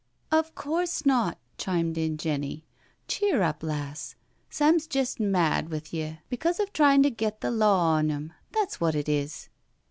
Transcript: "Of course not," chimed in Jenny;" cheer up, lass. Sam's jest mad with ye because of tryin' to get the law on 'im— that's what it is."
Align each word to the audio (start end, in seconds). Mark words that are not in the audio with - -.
"Of 0.31 0.55
course 0.55 1.05
not," 1.05 1.37
chimed 1.59 1.95
in 1.95 2.17
Jenny;" 2.17 2.65
cheer 3.07 3.43
up, 3.43 3.61
lass. 3.61 4.15
Sam's 4.49 4.87
jest 4.87 5.19
mad 5.19 5.69
with 5.69 5.93
ye 5.93 6.17
because 6.27 6.59
of 6.59 6.73
tryin' 6.73 7.03
to 7.03 7.11
get 7.11 7.41
the 7.41 7.51
law 7.51 7.97
on 7.97 8.09
'im— 8.09 8.33
that's 8.51 8.81
what 8.81 8.95
it 8.95 9.07
is." 9.07 9.49